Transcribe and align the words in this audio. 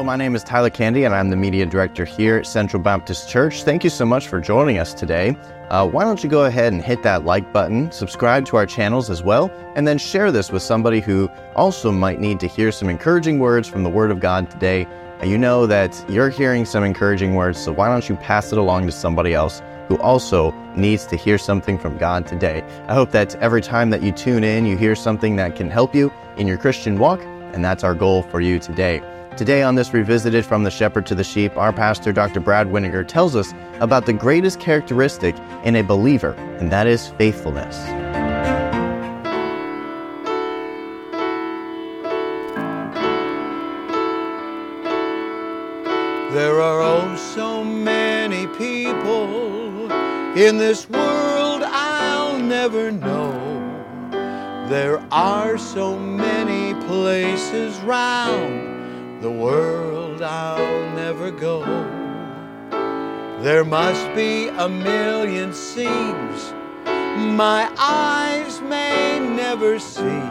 Hello, 0.00 0.06
my 0.06 0.16
name 0.16 0.34
is 0.34 0.42
Tyler 0.42 0.70
Candy, 0.70 1.04
and 1.04 1.14
I'm 1.14 1.28
the 1.28 1.36
media 1.36 1.66
director 1.66 2.06
here 2.06 2.38
at 2.38 2.46
Central 2.46 2.82
Baptist 2.82 3.28
Church. 3.28 3.64
Thank 3.64 3.84
you 3.84 3.90
so 3.90 4.06
much 4.06 4.28
for 4.28 4.40
joining 4.40 4.78
us 4.78 4.94
today. 4.94 5.36
Uh, 5.68 5.86
why 5.86 6.04
don't 6.04 6.24
you 6.24 6.30
go 6.30 6.46
ahead 6.46 6.72
and 6.72 6.82
hit 6.82 7.02
that 7.02 7.26
like 7.26 7.52
button, 7.52 7.92
subscribe 7.92 8.46
to 8.46 8.56
our 8.56 8.64
channels 8.64 9.10
as 9.10 9.22
well, 9.22 9.50
and 9.76 9.86
then 9.86 9.98
share 9.98 10.32
this 10.32 10.50
with 10.50 10.62
somebody 10.62 11.00
who 11.00 11.28
also 11.54 11.92
might 11.92 12.18
need 12.18 12.40
to 12.40 12.46
hear 12.46 12.72
some 12.72 12.88
encouraging 12.88 13.38
words 13.38 13.68
from 13.68 13.82
the 13.82 13.90
Word 13.90 14.10
of 14.10 14.20
God 14.20 14.50
today. 14.50 14.86
You 15.22 15.36
know 15.36 15.66
that 15.66 16.02
you're 16.08 16.30
hearing 16.30 16.64
some 16.64 16.82
encouraging 16.82 17.34
words, 17.34 17.62
so 17.62 17.70
why 17.70 17.88
don't 17.88 18.08
you 18.08 18.16
pass 18.16 18.52
it 18.52 18.58
along 18.58 18.86
to 18.86 18.92
somebody 18.92 19.34
else 19.34 19.60
who 19.88 19.98
also 19.98 20.52
needs 20.74 21.04
to 21.08 21.16
hear 21.16 21.36
something 21.36 21.78
from 21.78 21.98
God 21.98 22.26
today? 22.26 22.64
I 22.88 22.94
hope 22.94 23.10
that 23.10 23.34
every 23.34 23.60
time 23.60 23.90
that 23.90 24.02
you 24.02 24.12
tune 24.12 24.44
in, 24.44 24.64
you 24.64 24.78
hear 24.78 24.96
something 24.96 25.36
that 25.36 25.56
can 25.56 25.68
help 25.68 25.94
you 25.94 26.10
in 26.38 26.46
your 26.46 26.56
Christian 26.56 26.98
walk, 26.98 27.20
and 27.52 27.62
that's 27.62 27.84
our 27.84 27.94
goal 27.94 28.22
for 28.22 28.40
you 28.40 28.58
today. 28.58 29.02
Today, 29.36 29.62
on 29.62 29.74
this 29.74 29.94
Revisited 29.94 30.44
from 30.44 30.64
the 30.64 30.70
Shepherd 30.70 31.06
to 31.06 31.14
the 31.14 31.24
Sheep, 31.24 31.56
our 31.56 31.72
pastor, 31.72 32.12
Dr. 32.12 32.40
Brad 32.40 32.66
Weniger, 32.66 33.06
tells 33.06 33.34
us 33.36 33.54
about 33.78 34.04
the 34.04 34.12
greatest 34.12 34.60
characteristic 34.60 35.34
in 35.64 35.76
a 35.76 35.82
believer, 35.82 36.32
and 36.58 36.70
that 36.70 36.86
is 36.86 37.08
faithfulness. 37.10 37.78
There 46.34 46.60
are 46.60 46.82
oh 46.82 47.16
so 47.16 47.64
many 47.64 48.46
people 48.58 49.90
in 50.36 50.58
this 50.58 50.88
world 50.90 51.62
I'll 51.64 52.38
never 52.38 52.90
know. 52.90 53.32
There 54.68 55.02
are 55.10 55.56
so 55.56 55.98
many 55.98 56.74
places 56.86 57.78
round 57.80 58.79
the 59.20 59.30
world 59.30 60.22
I'll 60.22 60.90
never 60.94 61.30
go. 61.30 61.62
There 63.42 63.64
must 63.64 64.14
be 64.14 64.48
a 64.48 64.68
million 64.68 65.52
scenes 65.52 66.54
my 67.16 67.70
eyes 67.78 68.60
may 68.62 69.18
never 69.18 69.78
see, 69.78 70.22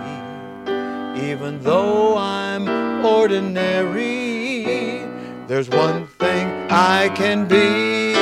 even 1.15 1.59
though 1.61 2.17
I'm 2.17 3.05
ordinary. 3.05 5.05
There's 5.47 5.69
one 5.69 6.07
thing 6.07 6.47
I 6.69 7.09
can 7.15 7.47
be. 7.47 8.13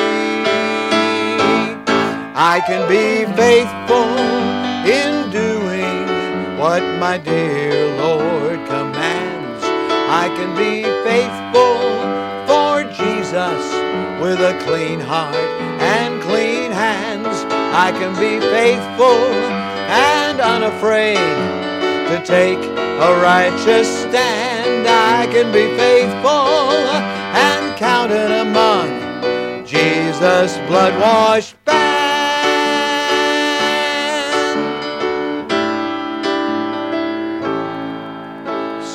I 2.39 2.61
can 2.67 2.87
be 2.89 3.25
faithful 3.35 4.15
in 4.85 5.31
doing 5.31 6.59
what 6.59 6.83
my 6.99 7.17
dear. 7.17 7.76
I 10.09 10.29
can 10.29 10.55
be 10.55 10.83
faithful 11.03 11.75
for 12.47 12.83
Jesus 12.95 13.63
with 14.21 14.39
a 14.39 14.57
clean 14.63 15.01
heart 15.01 15.35
and 15.35 16.21
clean 16.21 16.71
hands. 16.71 17.43
I 17.75 17.91
can 17.91 18.13
be 18.15 18.39
faithful 18.39 19.19
and 19.91 20.39
unafraid 20.39 21.17
to 21.17 22.25
take 22.25 22.57
a 22.57 23.19
righteous 23.21 23.87
stand. 24.03 24.87
I 24.87 25.27
can 25.27 25.51
be 25.51 25.67
faithful 25.75 26.47
and 27.35 27.77
counted 27.77 28.31
among 28.31 29.65
Jesus' 29.65 30.57
blood 30.69 30.97
washed 31.01 31.55
band. 31.65 31.87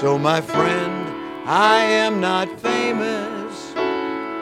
So, 0.00 0.18
my 0.18 0.40
friend, 0.40 1.01
I 1.44 1.82
am 1.82 2.20
not 2.20 2.60
famous, 2.60 3.74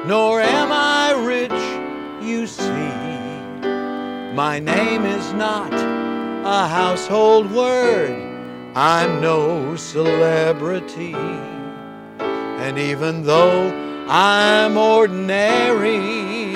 nor 0.06 0.43
am 0.43 0.71
I 0.71 1.12
rich, 1.12 2.22
you 2.22 2.47
see. 2.47 2.93
My 4.34 4.59
name 4.59 5.06
is 5.06 5.33
not 5.33 5.72
a 5.72 6.69
household 6.69 7.50
word. 7.53 8.10
I'm 8.77 9.22
no 9.22 9.77
celebrity. 9.77 11.15
And 12.21 12.78
even 12.78 13.22
though 13.22 13.71
I'm 14.06 14.77
ordinary, 14.77 16.53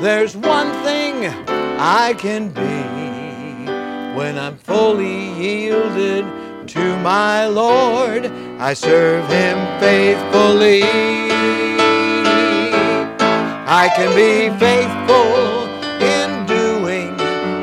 there's 0.00 0.36
one 0.36 0.72
thing 0.82 1.26
I 1.78 2.12
can 2.18 2.48
be 2.48 4.16
when 4.18 4.36
I'm 4.36 4.58
fully 4.58 5.30
yielded 5.34 6.24
to 6.66 6.96
my 6.98 7.46
Lord. 7.46 8.26
I 8.58 8.74
serve 8.74 9.28
Him 9.28 9.56
faithfully. 9.80 10.82
I 13.68 13.90
can 13.94 14.10
be 14.14 14.50
faithful 14.58 15.68
in 16.02 16.46
doing 16.46 17.12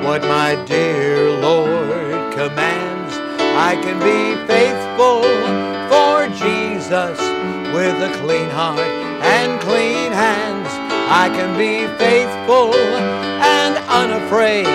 what 0.03 0.21
my 0.21 0.55
dear 0.65 1.31
Lord 1.31 2.33
commands. 2.33 3.13
I 3.55 3.75
can 3.83 3.99
be 3.99 4.35
faithful 4.47 5.23
for 5.91 6.27
Jesus 6.29 7.19
with 7.73 7.95
a 8.01 8.11
clean 8.21 8.49
heart 8.49 8.79
and 8.79 9.59
clean 9.61 10.11
hands. 10.11 10.69
I 11.09 11.29
can 11.29 11.57
be 11.57 11.87
faithful 11.97 12.73
and 12.73 13.77
unafraid 13.89 14.65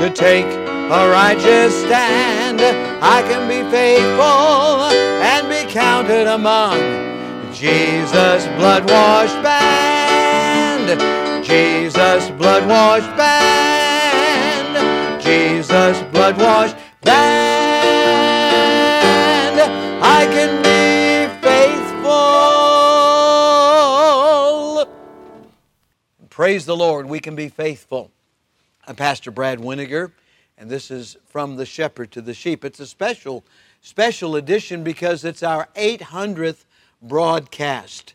to 0.00 0.10
take 0.10 0.46
a 0.46 1.08
righteous 1.10 1.74
stand. 1.84 2.45
I 2.60 3.22
can 3.22 3.48
be 3.48 3.62
faithful 3.70 4.90
and 5.22 5.48
be 5.48 5.64
counted 5.72 6.26
among 6.26 6.78
Jesus' 7.52 8.46
blood 8.56 8.88
washed 8.90 9.42
band. 9.42 11.00
Jesus' 11.44 12.30
blood 12.30 12.66
washed 12.68 13.16
band. 13.16 14.76
Jesus' 15.22 16.02
blood 16.12 16.38
washed 16.38 16.76
band. 17.02 17.26
I 20.02 20.26
can 20.26 20.62
be 20.62 21.28
faithful. 21.40 21.96
Praise 26.28 26.66
the 26.66 26.76
Lord, 26.76 27.06
we 27.06 27.20
can 27.20 27.34
be 27.34 27.48
faithful. 27.48 28.10
I'm 28.86 28.94
Pastor 28.94 29.30
Brad 29.30 29.58
Weniger, 29.58 30.12
and 30.58 30.70
this 30.70 30.90
is 30.90 31.16
From 31.26 31.56
the 31.56 31.66
Shepherd 31.66 32.10
to 32.12 32.20
the 32.20 32.34
Sheep. 32.34 32.64
It's 32.64 32.80
a 32.80 32.86
special, 32.86 33.44
special 33.82 34.36
edition 34.36 34.82
because 34.82 35.24
it's 35.24 35.42
our 35.42 35.68
800th 35.76 36.64
broadcast. 37.02 38.14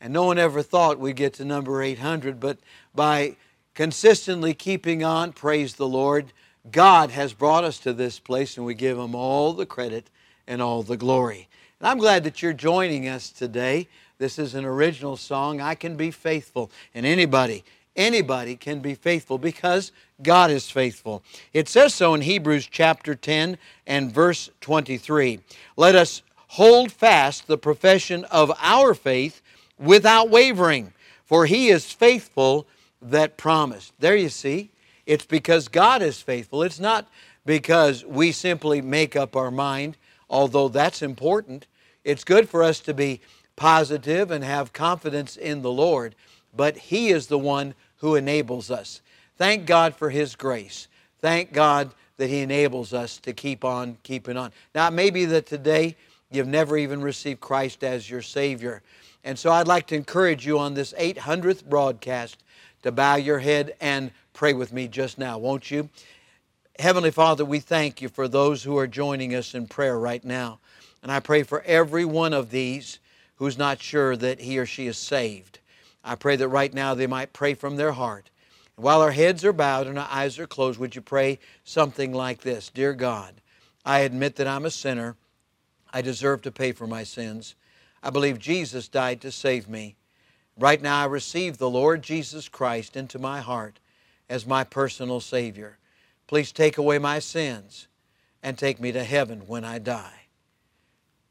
And 0.00 0.12
no 0.12 0.24
one 0.24 0.38
ever 0.38 0.62
thought 0.62 0.98
we'd 0.98 1.16
get 1.16 1.34
to 1.34 1.44
number 1.44 1.82
800, 1.82 2.40
but 2.40 2.58
by 2.94 3.36
consistently 3.74 4.54
keeping 4.54 5.04
on, 5.04 5.32
praise 5.32 5.74
the 5.74 5.88
Lord, 5.88 6.32
God 6.70 7.10
has 7.10 7.32
brought 7.32 7.64
us 7.64 7.78
to 7.80 7.92
this 7.92 8.18
place, 8.18 8.56
and 8.56 8.64
we 8.64 8.74
give 8.74 8.98
Him 8.98 9.14
all 9.14 9.52
the 9.52 9.66
credit 9.66 10.08
and 10.46 10.62
all 10.62 10.82
the 10.82 10.96
glory. 10.96 11.48
And 11.80 11.88
I'm 11.88 11.98
glad 11.98 12.24
that 12.24 12.42
you're 12.42 12.52
joining 12.52 13.08
us 13.08 13.30
today. 13.30 13.88
This 14.18 14.38
is 14.38 14.54
an 14.54 14.64
original 14.64 15.16
song, 15.16 15.60
I 15.60 15.74
Can 15.74 15.96
Be 15.96 16.12
Faithful. 16.12 16.70
And 16.94 17.04
anybody, 17.04 17.64
anybody 17.96 18.56
can 18.56 18.80
be 18.80 18.94
faithful 18.94 19.38
because 19.38 19.92
God 20.22 20.50
is 20.50 20.70
faithful. 20.70 21.22
It 21.52 21.68
says 21.68 21.94
so 21.94 22.14
in 22.14 22.20
Hebrews 22.22 22.68
chapter 22.70 23.14
10 23.14 23.58
and 23.86 24.12
verse 24.12 24.50
23. 24.60 25.40
Let 25.76 25.94
us 25.94 26.22
hold 26.48 26.92
fast 26.92 27.46
the 27.46 27.58
profession 27.58 28.24
of 28.26 28.52
our 28.60 28.94
faith 28.94 29.42
without 29.78 30.30
wavering, 30.30 30.92
for 31.24 31.46
He 31.46 31.68
is 31.68 31.92
faithful 31.92 32.66
that 33.00 33.36
promised. 33.36 33.92
There 33.98 34.16
you 34.16 34.28
see, 34.28 34.70
it's 35.06 35.24
because 35.24 35.68
God 35.68 36.02
is 36.02 36.22
faithful. 36.22 36.62
It's 36.62 36.78
not 36.78 37.08
because 37.44 38.04
we 38.04 38.32
simply 38.32 38.80
make 38.80 39.16
up 39.16 39.34
our 39.34 39.50
mind, 39.50 39.96
although 40.30 40.68
that's 40.68 41.02
important. 41.02 41.66
It's 42.04 42.24
good 42.24 42.48
for 42.48 42.62
us 42.62 42.80
to 42.80 42.94
be 42.94 43.20
positive 43.56 44.30
and 44.30 44.44
have 44.44 44.72
confidence 44.72 45.36
in 45.36 45.62
the 45.62 45.72
Lord, 45.72 46.14
but 46.54 46.76
He 46.76 47.08
is 47.08 47.26
the 47.26 47.38
one 47.38 47.74
who 48.02 48.16
enables 48.16 48.70
us. 48.70 49.00
Thank 49.38 49.64
God 49.64 49.94
for 49.94 50.10
His 50.10 50.36
grace. 50.36 50.88
Thank 51.20 51.52
God 51.52 51.94
that 52.18 52.28
He 52.28 52.40
enables 52.40 52.92
us 52.92 53.16
to 53.18 53.32
keep 53.32 53.64
on 53.64 53.96
keeping 54.02 54.36
on. 54.36 54.52
Now, 54.74 54.88
it 54.88 54.90
may 54.90 55.08
be 55.08 55.24
that 55.26 55.46
today 55.46 55.96
you've 56.30 56.48
never 56.48 56.76
even 56.76 57.00
received 57.00 57.40
Christ 57.40 57.82
as 57.82 58.10
your 58.10 58.20
Savior. 58.20 58.82
And 59.24 59.38
so 59.38 59.52
I'd 59.52 59.68
like 59.68 59.86
to 59.86 59.94
encourage 59.94 60.44
you 60.44 60.58
on 60.58 60.74
this 60.74 60.92
800th 60.98 61.64
broadcast 61.64 62.42
to 62.82 62.90
bow 62.90 63.14
your 63.14 63.38
head 63.38 63.74
and 63.80 64.10
pray 64.32 64.52
with 64.52 64.72
me 64.72 64.88
just 64.88 65.16
now, 65.16 65.38
won't 65.38 65.70
you? 65.70 65.88
Heavenly 66.80 67.12
Father, 67.12 67.44
we 67.44 67.60
thank 67.60 68.02
you 68.02 68.08
for 68.08 68.26
those 68.26 68.64
who 68.64 68.76
are 68.78 68.88
joining 68.88 69.36
us 69.36 69.54
in 69.54 69.68
prayer 69.68 69.98
right 69.98 70.24
now. 70.24 70.58
And 71.04 71.12
I 71.12 71.20
pray 71.20 71.44
for 71.44 71.62
every 71.62 72.04
one 72.04 72.32
of 72.32 72.50
these 72.50 72.98
who's 73.36 73.56
not 73.56 73.80
sure 73.80 74.16
that 74.16 74.40
he 74.40 74.58
or 74.58 74.66
she 74.66 74.88
is 74.88 74.98
saved. 74.98 75.60
I 76.04 76.14
pray 76.14 76.36
that 76.36 76.48
right 76.48 76.72
now 76.72 76.94
they 76.94 77.06
might 77.06 77.32
pray 77.32 77.54
from 77.54 77.76
their 77.76 77.92
heart. 77.92 78.30
While 78.76 79.02
our 79.02 79.12
heads 79.12 79.44
are 79.44 79.52
bowed 79.52 79.86
and 79.86 79.98
our 79.98 80.08
eyes 80.10 80.38
are 80.38 80.46
closed, 80.46 80.78
would 80.78 80.96
you 80.96 81.02
pray 81.02 81.38
something 81.64 82.12
like 82.12 82.40
this 82.40 82.70
Dear 82.70 82.94
God, 82.94 83.40
I 83.84 84.00
admit 84.00 84.36
that 84.36 84.46
I'm 84.46 84.64
a 84.64 84.70
sinner. 84.70 85.16
I 85.92 86.00
deserve 86.00 86.42
to 86.42 86.52
pay 86.52 86.72
for 86.72 86.86
my 86.86 87.04
sins. 87.04 87.54
I 88.02 88.10
believe 88.10 88.38
Jesus 88.38 88.88
died 88.88 89.20
to 89.20 89.30
save 89.30 89.68
me. 89.68 89.96
Right 90.58 90.80
now, 90.80 91.02
I 91.02 91.04
receive 91.04 91.58
the 91.58 91.70
Lord 91.70 92.02
Jesus 92.02 92.48
Christ 92.48 92.96
into 92.96 93.18
my 93.18 93.40
heart 93.40 93.78
as 94.28 94.46
my 94.46 94.64
personal 94.64 95.20
Savior. 95.20 95.78
Please 96.26 96.50
take 96.50 96.78
away 96.78 96.98
my 96.98 97.18
sins 97.18 97.88
and 98.42 98.58
take 98.58 98.80
me 98.80 98.90
to 98.92 99.04
heaven 99.04 99.42
when 99.46 99.64
I 99.64 99.78
die. 99.78 100.22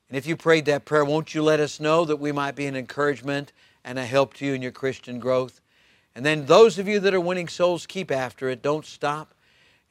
And 0.07 0.17
if 0.17 0.27
you 0.27 0.37
prayed 0.37 0.65
that 0.65 0.85
prayer, 0.85 1.05
won't 1.05 1.33
you 1.33 1.41
let 1.41 1.59
us 1.59 1.79
know 1.79 2.05
that 2.05 2.17
we 2.17 2.31
might 2.31 2.55
be 2.55 2.65
an 2.67 2.75
encouragement 2.75 3.51
and 3.83 3.97
a 3.99 4.05
help 4.05 4.33
to 4.35 4.45
you 4.45 4.53
in 4.53 4.61
your 4.61 4.71
Christian 4.71 5.19
growth? 5.19 5.61
And 6.15 6.25
then 6.25 6.45
those 6.45 6.77
of 6.77 6.87
you 6.87 6.99
that 6.99 7.13
are 7.13 7.21
winning 7.21 7.47
souls, 7.47 7.85
keep 7.85 8.11
after 8.11 8.49
it. 8.49 8.61
Don't 8.61 8.85
stop. 8.85 9.33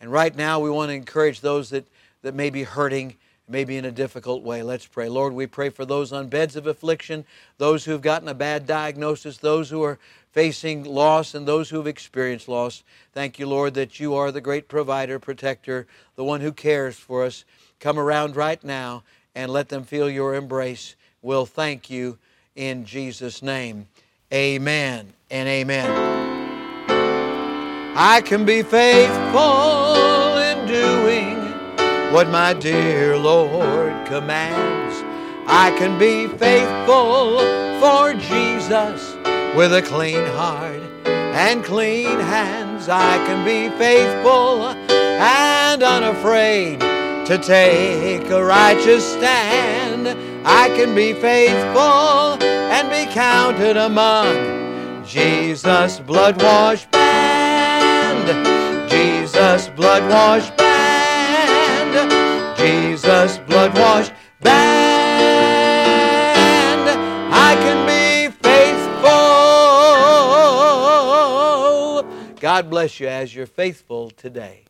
And 0.00 0.10
right 0.12 0.34
now, 0.34 0.60
we 0.60 0.70
want 0.70 0.90
to 0.90 0.94
encourage 0.94 1.40
those 1.40 1.70
that, 1.70 1.86
that 2.22 2.34
may 2.34 2.50
be 2.50 2.62
hurting, 2.62 3.16
maybe 3.48 3.76
in 3.76 3.84
a 3.84 3.90
difficult 3.90 4.42
way. 4.42 4.62
Let's 4.62 4.86
pray. 4.86 5.08
Lord, 5.08 5.32
we 5.32 5.46
pray 5.46 5.70
for 5.70 5.84
those 5.84 6.12
on 6.12 6.28
beds 6.28 6.56
of 6.56 6.66
affliction, 6.66 7.24
those 7.58 7.84
who 7.84 7.92
have 7.92 8.02
gotten 8.02 8.28
a 8.28 8.34
bad 8.34 8.66
diagnosis, 8.66 9.38
those 9.38 9.70
who 9.70 9.82
are 9.82 9.98
facing 10.32 10.84
loss, 10.84 11.34
and 11.34 11.46
those 11.46 11.70
who 11.70 11.76
have 11.76 11.86
experienced 11.86 12.48
loss. 12.48 12.82
Thank 13.12 13.38
you, 13.38 13.46
Lord, 13.46 13.74
that 13.74 13.98
you 13.98 14.14
are 14.14 14.30
the 14.30 14.40
great 14.40 14.68
provider, 14.68 15.18
protector, 15.18 15.86
the 16.16 16.24
one 16.24 16.40
who 16.40 16.52
cares 16.52 16.96
for 16.96 17.24
us. 17.24 17.44
Come 17.78 17.98
around 17.98 18.36
right 18.36 18.62
now 18.62 19.02
and 19.34 19.50
let 19.50 19.68
them 19.68 19.84
feel 19.84 20.08
your 20.08 20.34
embrace. 20.34 20.96
We'll 21.22 21.46
thank 21.46 21.90
you 21.90 22.18
in 22.60 22.84
Jesus' 22.84 23.42
name. 23.42 23.88
Amen 24.32 25.14
and 25.30 25.48
amen. 25.48 25.90
I 27.96 28.20
can 28.20 28.44
be 28.44 28.62
faithful 28.62 30.36
in 30.36 30.66
doing 30.68 31.38
what 32.12 32.28
my 32.28 32.52
dear 32.52 33.16
Lord 33.16 34.06
commands. 34.06 35.02
I 35.46 35.74
can 35.78 35.98
be 35.98 36.28
faithful 36.36 37.38
for 37.80 38.12
Jesus 38.14 39.16
with 39.56 39.72
a 39.72 39.82
clean 39.82 40.26
heart 40.26 40.82
and 41.06 41.64
clean 41.64 42.20
hands. 42.20 42.90
I 42.90 43.16
can 43.26 43.42
be 43.42 43.74
faithful 43.78 44.66
and 44.66 45.82
unafraid 45.82 46.78
to 47.26 47.38
take 47.38 48.28
a 48.30 48.44
righteous 48.44 49.12
stand. 49.14 50.08
I 50.46 50.68
can 50.68 50.94
be 50.94 51.14
faithful 51.14 52.49
and 52.70 52.88
be 52.88 53.04
counted 53.12 53.76
among 53.76 55.04
Jesus' 55.04 55.98
blood 55.98 56.40
washed 56.40 56.90
band. 56.92 58.26
Jesus' 58.88 59.68
blood 59.70 60.08
washed 60.08 60.56
band. 60.56 62.10
Jesus' 62.56 63.38
blood 63.38 63.76
washed 63.76 64.12
band. 64.40 64.60
I 67.32 67.56
can 67.56 67.86
be 67.86 68.30
faithful. 68.40 69.10
God 72.40 72.70
bless 72.70 73.00
you 73.00 73.08
as 73.08 73.34
you're 73.34 73.46
faithful 73.46 74.10
today. 74.10 74.69